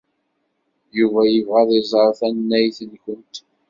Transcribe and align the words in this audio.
Yuba 0.97 1.21
yebɣa 1.33 1.59
ad 1.61 1.69
iẓer 1.79 2.11
tannayt-nwent. 2.19 3.35